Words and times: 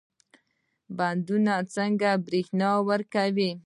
بندونه 0.97 1.53
څنګه 1.75 2.09
برښنا 2.25 2.71
ورکوي؟ 2.89 3.51